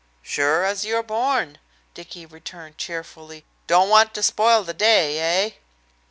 "Sure 0.23 0.65
as 0.65 0.83
you're 0.83 1.03
born," 1.03 1.59
Dicky 1.93 2.25
returned 2.25 2.79
cheerfully. 2.79 3.45
"Don't 3.67 3.87
want 3.89 4.15
to 4.15 4.23
spoil 4.23 4.63
the 4.63 4.73
day, 4.73 5.19
eh?" 5.19 5.49